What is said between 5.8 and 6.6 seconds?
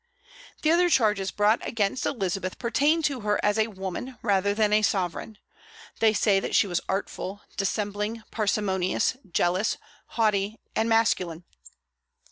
They say that